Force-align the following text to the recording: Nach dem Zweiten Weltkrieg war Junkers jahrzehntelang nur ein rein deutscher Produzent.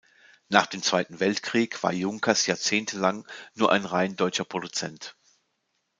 Nach 0.49 0.65
dem 0.65 0.81
Zweiten 0.81 1.19
Weltkrieg 1.19 1.83
war 1.83 1.93
Junkers 1.93 2.47
jahrzehntelang 2.47 3.27
nur 3.53 3.71
ein 3.71 3.85
rein 3.85 4.15
deutscher 4.15 4.45
Produzent. 4.45 5.15